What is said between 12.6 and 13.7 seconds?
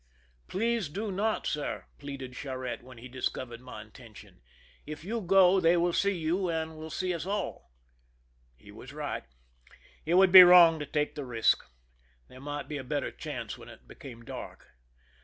be a better chance when